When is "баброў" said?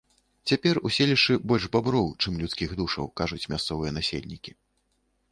1.75-2.07